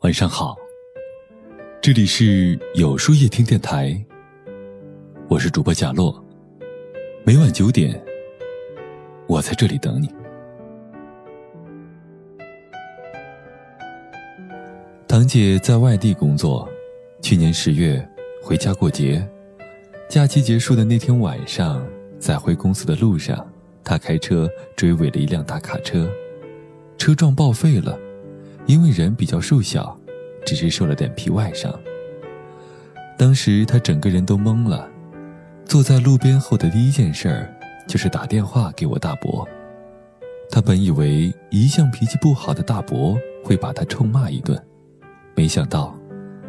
[0.00, 0.56] 晚上好，
[1.82, 3.94] 这里是有书夜听电台，
[5.28, 6.24] 我是主播贾洛，
[7.22, 8.02] 每晚九点，
[9.26, 10.08] 我在这里等你。
[15.06, 16.66] 堂姐在外地工作，
[17.20, 18.02] 去年十月
[18.42, 19.22] 回家过节，
[20.08, 21.86] 假期结束的那天晚上，
[22.18, 23.46] 在回公司的路上，
[23.84, 26.10] 她开车追尾了一辆大卡车，
[26.96, 27.98] 车撞报废了。
[28.70, 29.98] 因为人比较瘦小，
[30.46, 31.76] 只是受了点皮外伤。
[33.18, 34.88] 当时他整个人都懵了，
[35.64, 37.52] 坐在路边后的第一件事儿
[37.88, 39.44] 就是打电话给我大伯。
[40.48, 44.56] 他本以为一向脾气不好的大伯会把他臭骂一顿，
[45.34, 45.92] 没想到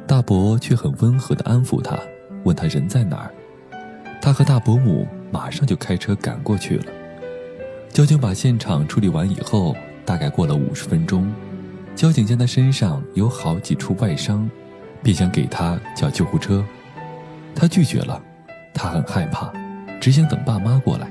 [0.06, 1.98] 大伯却很温和地安抚他，
[2.44, 3.34] 问他人在哪儿。
[4.22, 6.86] 他和大伯母马上就开车赶过去了。
[7.90, 11.28] 交警把现场处理完以后，大概过了五十分钟。
[12.02, 14.50] 交警见他身上有好几处外伤，
[15.04, 16.66] 便想给他叫救护车，
[17.54, 18.20] 他拒绝了，
[18.74, 19.54] 他很害怕，
[20.00, 21.08] 只想等爸妈过来。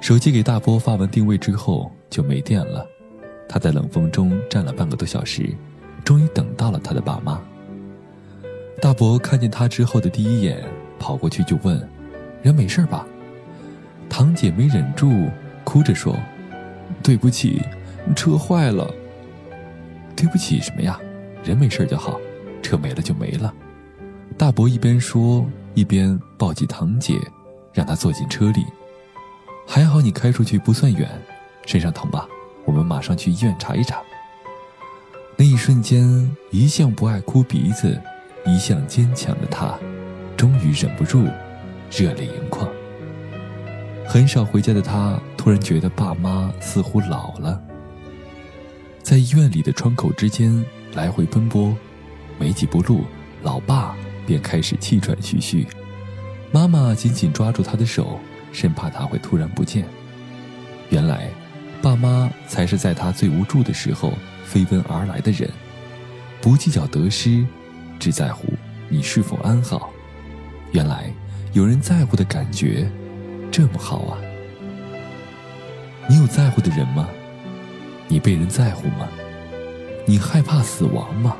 [0.00, 2.84] 手机给大伯发完定位之后就没电了，
[3.48, 5.48] 他在冷风中站了半个多小时，
[6.04, 7.40] 终于等到了他的爸妈。
[8.82, 10.60] 大伯看见他之后的第一眼，
[10.98, 11.80] 跑过去就问
[12.42, 13.06] ：“人没事吧？”
[14.10, 15.28] 堂姐没忍住，
[15.62, 16.16] 哭着说
[17.00, 17.62] ：“对不起，
[18.16, 18.92] 车坏了。”
[20.18, 20.98] 对不起，什么呀？
[21.44, 22.18] 人没事就好，
[22.60, 23.54] 车没了就没了。
[24.36, 27.16] 大伯一边说，一边抱起堂姐，
[27.72, 28.64] 让她坐进车里。
[29.64, 31.08] 还好你开出去不算远，
[31.66, 32.26] 身上疼吧？
[32.64, 34.02] 我们马上去医院查一查。
[35.36, 37.96] 那一瞬间，一向不爱哭鼻子、
[38.44, 39.78] 一向坚强的他，
[40.36, 41.28] 终于忍不住
[41.92, 42.68] 热泪盈眶。
[44.04, 47.62] 很少回家的他，突然觉得爸妈似乎老了。
[49.08, 50.62] 在医院里的窗口之间
[50.92, 51.74] 来回奔波，
[52.38, 53.04] 没几步路，
[53.42, 53.96] 老爸
[54.26, 55.66] 便开始气喘吁吁。
[56.52, 58.20] 妈妈紧紧抓住他的手，
[58.52, 59.86] 生怕他会突然不见。
[60.90, 61.30] 原来，
[61.80, 64.12] 爸妈才是在他最无助的时候
[64.44, 65.50] 飞奔而来的人，
[66.42, 67.46] 不计较得失，
[67.98, 68.52] 只在乎
[68.90, 69.90] 你是否安好。
[70.72, 71.10] 原来，
[71.54, 72.86] 有人在乎的感觉
[73.50, 74.18] 这么好啊！
[76.10, 77.08] 你有在乎的人吗？
[78.08, 79.08] 你被人在乎吗？
[80.06, 81.36] 你害怕死亡吗？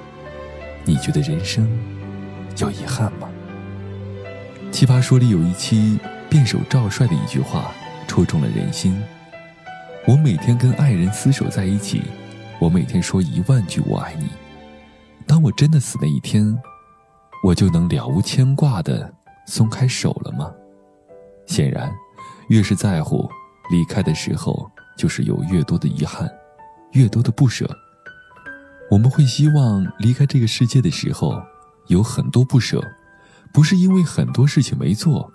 [0.84, 1.66] 你觉得人生
[2.58, 3.28] 有遗憾吗？
[4.70, 5.98] 奇葩说里有一期
[6.28, 7.72] 辩手赵帅的一句话
[8.06, 9.02] 戳中了人心：
[10.06, 12.02] 我每天跟爱人厮守在一起，
[12.58, 14.28] 我每天说一万句我爱你。
[15.26, 16.54] 当我真的死那一天，
[17.42, 19.10] 我就能了无牵挂的
[19.46, 20.52] 松开手了吗？
[21.46, 21.90] 显然，
[22.48, 23.26] 越是在乎，
[23.70, 26.30] 离开的时候就是有越多的遗憾。
[26.92, 27.68] 越多的不舍，
[28.90, 31.40] 我们会希望离开这个世界的时候，
[31.88, 32.82] 有很多不舍，
[33.52, 35.30] 不是因为很多事情没做，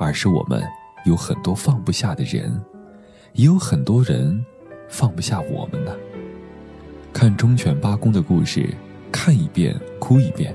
[0.00, 0.62] 而是我们
[1.04, 2.60] 有很多放不下的人，
[3.34, 4.44] 也有很多人
[4.88, 5.92] 放不下我们呢。
[7.12, 8.74] 看忠犬八公的故事，
[9.12, 10.54] 看一遍哭一遍。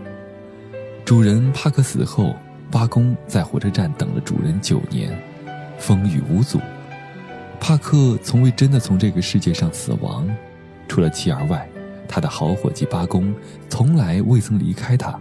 [1.06, 2.36] 主人帕克死后，
[2.70, 5.18] 八公在火车站等了主人九年，
[5.80, 6.60] 风雨无阻。
[7.62, 10.28] 帕克从未真的从这个世界上死亡，
[10.88, 11.70] 除了妻儿外，
[12.08, 13.32] 他的好伙计巴公
[13.70, 15.18] 从来未曾离开他。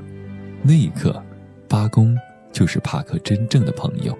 [0.62, 1.22] 那一刻，
[1.68, 2.16] 巴公
[2.50, 4.18] 就是帕克真正的朋友，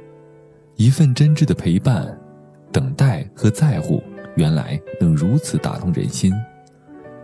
[0.77, 2.15] 一份真挚的陪伴、
[2.71, 4.03] 等待和在乎，
[4.37, 6.31] 原来能如此打动人心，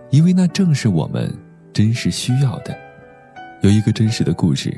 [0.08, 1.30] 因为那正是我们
[1.74, 2.74] 真实需要的。
[3.60, 4.74] 有一个真实的故事：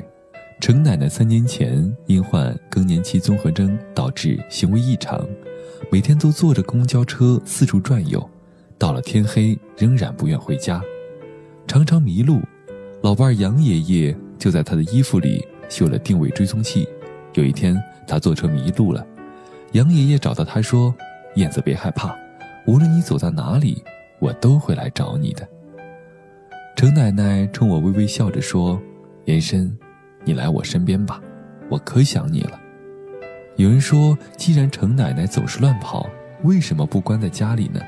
[0.59, 5.25] 程奶奶三年前因患更年期综合征，导致行为异常。
[5.91, 8.29] 每天都坐着公交车四处转悠，
[8.77, 10.81] 到了天黑仍然不愿回家，
[11.67, 12.41] 常常迷路。
[13.01, 16.87] 老伴杨爷爷就在他的衣服里绣了定位追踪器。
[17.33, 19.05] 有一天他坐车迷路了，
[19.71, 20.93] 杨爷爷找到他说
[21.35, 22.15] ：“燕子别害怕，
[22.67, 23.83] 无论你走到哪里，
[24.19, 25.47] 我都会来找你的。”
[26.75, 28.81] 程奶奶冲我微微笑着说
[29.25, 29.75] ：“延伸，
[30.23, 31.21] 你来我身边吧，
[31.69, 32.59] 我可想你了。”
[33.59, 36.09] 有人说，既然程奶奶总是乱跑，
[36.43, 37.81] 为什么不关在家里呢？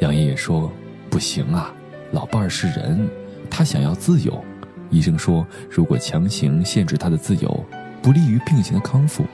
[0.00, 0.70] 杨爷爷说
[1.10, 1.74] ：“不行啊，
[2.12, 3.08] 老伴儿是人，
[3.50, 4.44] 他想要自由。
[4.88, 7.64] 医生说，如果强行限制他的自由，
[8.00, 9.24] 不利于病情的康复。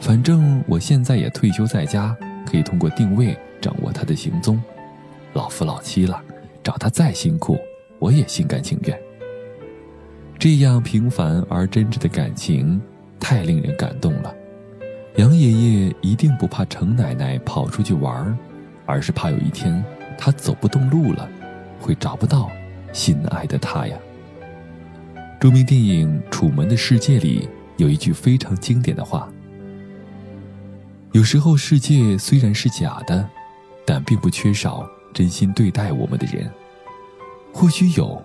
[0.00, 4.60] 反正我现在也退休在家，可以通过定位掌握他的行踪。
[5.32, 6.20] 老夫老妻了，
[6.60, 7.56] 找他再辛苦，
[8.00, 9.00] 我也心甘情愿。
[10.40, 12.82] 这样平凡而真挚的感情，
[13.20, 14.34] 太令人感动了。”
[15.18, 18.38] 杨爷爷一定不怕程奶奶跑出去玩
[18.86, 19.84] 而是怕有一天
[20.16, 21.28] 他走不动路了，
[21.80, 22.48] 会找不到
[22.92, 23.96] 心爱的他呀。
[25.40, 27.48] 著名电影《楚门的世界》里
[27.78, 29.28] 有一句非常经典的话
[31.10, 33.28] ：“有时候世界虽然是假的，
[33.84, 36.48] 但并不缺少真心对待我们的人。
[37.52, 38.22] 或许有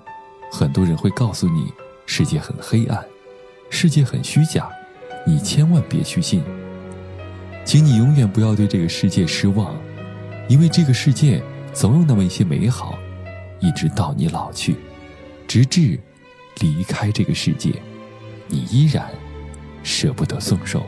[0.52, 1.74] 很多人会告诉你，
[2.06, 3.04] 世界很黑暗，
[3.72, 4.70] 世界很虚假，
[5.26, 6.44] 你千万别去信。
[7.66, 9.76] 请你永远不要对这个世界失望，
[10.48, 11.42] 因为这个世界
[11.74, 12.98] 总有那么一些美好，
[13.60, 14.76] 一直到你老去，
[15.48, 16.00] 直至……”
[16.60, 17.74] 离开这个世界，
[18.48, 19.10] 你依然
[19.82, 20.86] 舍不得松手。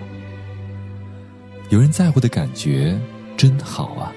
[1.70, 2.96] 有人在乎的感觉
[3.36, 4.14] 真好啊，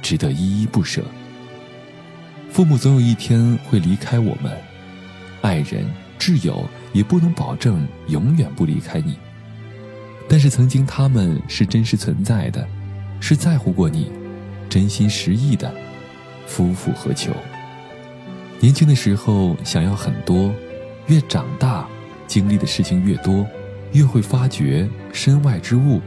[0.00, 1.02] 值得依依不舍。
[2.52, 4.56] 父母总有一天会离开我们，
[5.42, 5.84] 爱人、
[6.20, 9.18] 挚友也不能保证永远不离开你。
[10.30, 12.64] 但是曾经他们是真实存在的，
[13.18, 14.12] 是在乎过你，
[14.68, 15.74] 真心实意的。
[16.46, 17.32] 夫复何求？
[18.60, 20.54] 年轻的时候想要很多，
[21.08, 21.84] 越长大，
[22.28, 23.44] 经历的事情越多，
[23.90, 26.00] 越会发觉身外之物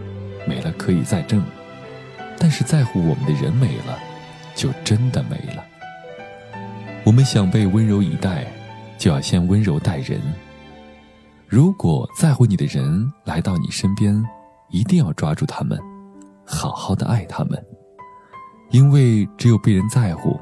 [0.48, 1.44] 没了可以再挣，
[2.40, 4.00] 但是在乎我们的人没了，
[4.56, 5.66] 就真的没了。
[7.04, 8.46] 我们想被温柔以待，
[8.98, 10.22] 就要先温柔待人。
[11.54, 14.26] 如果在乎你的人来到你身边，
[14.72, 15.80] 一定要抓住他们，
[16.44, 17.64] 好好的爱他们，
[18.72, 20.36] 因为只有被人在乎。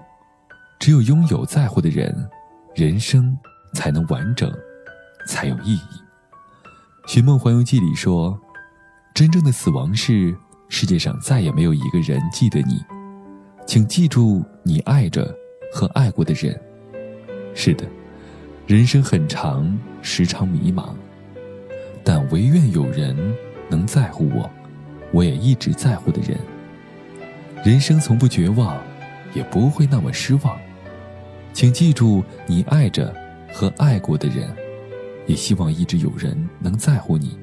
[0.80, 2.16] 只有拥有在乎的人，
[2.74, 3.38] 人生
[3.74, 4.50] 才能完整，
[5.28, 5.80] 才有意义。
[7.12, 8.40] 《寻梦环游记》里说
[9.14, 10.34] ：“真正的死亡是
[10.70, 12.82] 世界上再也没有一个人记得你，
[13.68, 15.30] 请记住你爱着
[15.74, 16.58] 和爱过的人。”
[17.54, 17.86] 是的，
[18.66, 20.96] 人生很长，时常迷茫，
[22.04, 23.16] 但唯愿有人
[23.70, 24.50] 能在乎我，
[25.12, 26.38] 我也一直在乎的人。
[27.64, 28.82] 人生从不绝望，
[29.34, 30.60] 也不会那么失望。
[31.54, 33.14] 请记住，你爱着
[33.54, 34.50] 和爱过的人，
[35.28, 37.38] 也希望一直有人能在乎你，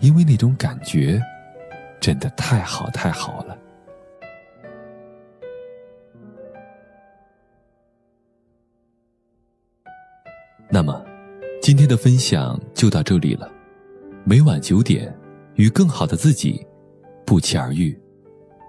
[0.00, 1.20] 因为那种感觉
[2.00, 3.58] 真的太好太好了。
[10.70, 11.04] 那么，
[11.64, 13.50] 今天的分享就到这里了。
[14.22, 15.10] 每晚九点，
[15.54, 16.62] 与更好的自己
[17.24, 17.98] 不期而遇。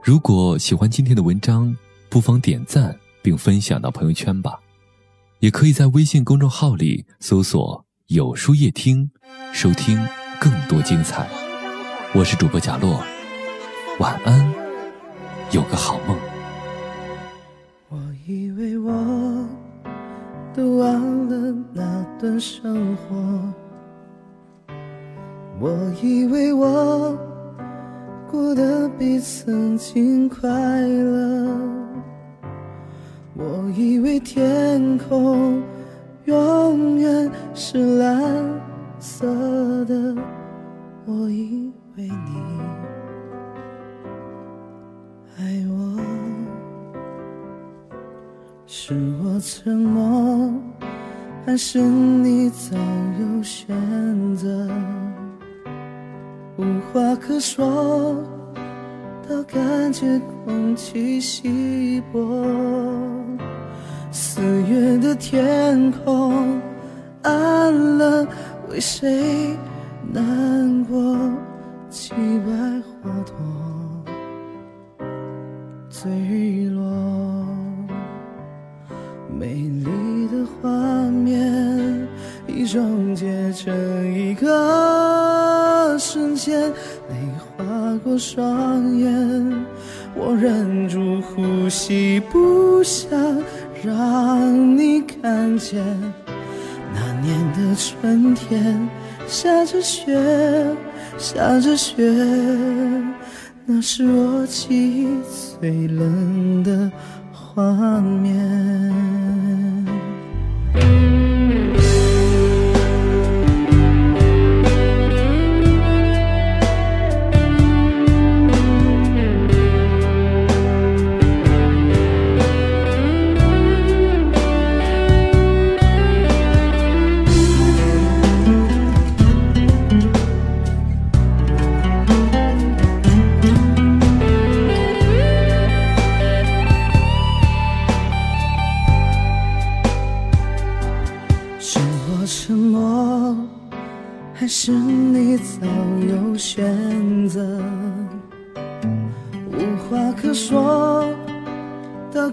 [0.02, 1.76] 如果喜欢今天的文章，
[2.10, 2.98] 不妨点赞。
[3.22, 4.60] 并分享到朋友圈吧，
[5.40, 9.10] 也可以在微信公众号里搜索“有书夜听”，
[9.52, 10.00] 收听
[10.40, 11.28] 更多精彩。
[12.14, 13.04] 我是主播贾洛，
[14.00, 14.54] 晚安，
[15.52, 16.16] 有个好梦。
[17.90, 18.94] 我以为我
[20.56, 23.16] 都忘了那段生活，
[25.60, 25.70] 我
[26.02, 27.18] 以为我
[28.32, 31.60] 过得比曾经快乐。
[33.34, 35.62] 我以为天空
[36.24, 38.44] 永远是蓝
[38.98, 39.28] 色
[39.84, 40.16] 的，
[41.06, 42.62] 我以为你
[45.38, 45.95] 爱我，
[48.78, 48.94] 是
[49.24, 50.52] 我沉默，
[51.46, 52.76] 还是你早
[53.22, 53.74] 有选
[54.36, 54.70] 择？
[56.58, 58.22] 无话可说，
[59.28, 62.20] 到感觉空气稀薄。
[64.12, 66.60] 四月的天空
[67.22, 68.28] 暗了，
[68.70, 69.56] 为谁
[70.12, 71.18] 难过？
[71.90, 72.12] 凄
[72.46, 72.75] 白
[88.28, 89.66] 双眼，
[90.16, 93.08] 我忍住呼吸，不想。
[93.84, 95.80] 让你看见
[96.92, 98.90] 那年的春天，
[99.28, 100.18] 下着雪，
[101.20, 102.04] 下着雪，
[103.68, 105.08] 那是我记忆
[105.60, 106.92] 最冷的
[107.32, 108.96] 画面。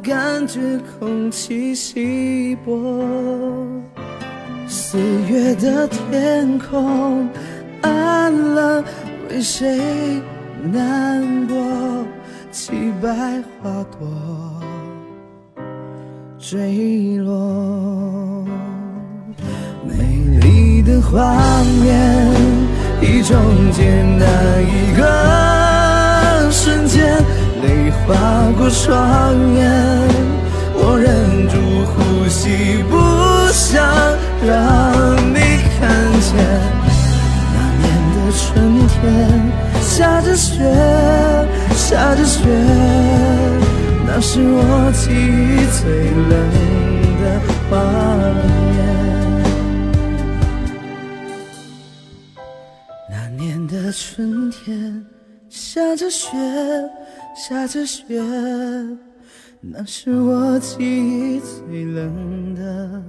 [0.03, 0.61] 感觉
[0.99, 2.73] 空气稀薄。
[4.67, 7.29] 四月的天空
[7.83, 8.83] 暗了，
[9.31, 9.81] 为谁
[10.73, 11.57] 难过？
[12.53, 13.09] 凄白
[13.63, 14.07] 花朵
[16.39, 18.45] 坠落，
[19.87, 19.95] 美
[20.39, 22.31] 丽的画面，
[23.01, 23.39] 一种
[23.73, 24.29] 简单
[24.63, 27.02] 一个瞬间，
[27.63, 28.15] 泪划
[28.59, 29.61] 过双眼，
[30.75, 31.55] 我忍住
[31.87, 32.93] 呼吸，不
[33.53, 33.83] 想
[34.45, 34.51] 让
[35.33, 35.39] 你
[35.79, 35.81] 看
[36.21, 36.31] 见。
[37.55, 37.83] 那年
[38.15, 39.01] 的春天，
[39.81, 40.53] 下着雪。
[41.75, 42.39] 下着雪，
[44.07, 45.83] 那是我记忆最
[46.31, 46.33] 冷
[47.21, 47.23] 的
[47.69, 47.71] 画
[48.47, 48.81] 面。
[53.11, 55.05] 那年的春天，
[55.51, 56.29] 下着雪，
[57.35, 58.21] 下着雪
[59.61, 63.03] 那是我记忆最冷的